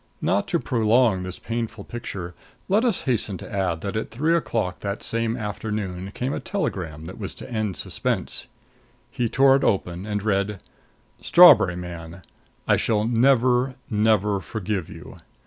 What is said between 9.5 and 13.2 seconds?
it open and read: STRAWBERRY MAN: I shall